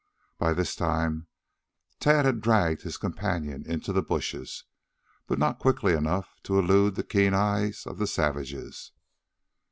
By 0.39 0.53
this 0.53 0.75
time 0.75 1.27
Tad 1.99 2.25
had 2.25 2.41
dragged 2.41 2.81
his 2.81 2.97
companion 2.97 3.67
into 3.69 3.93
the 3.93 4.01
bushes 4.01 4.63
but 5.27 5.37
not 5.37 5.59
quickly 5.59 5.93
enough 5.93 6.33
to 6.45 6.57
elude 6.57 6.95
the 6.95 7.03
keen 7.03 7.35
eyes 7.35 7.85
of 7.85 7.99
the 7.99 8.07
savages. 8.07 8.93